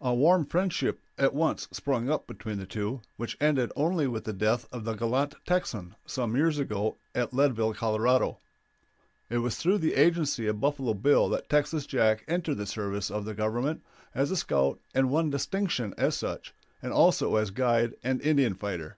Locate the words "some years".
6.06-6.60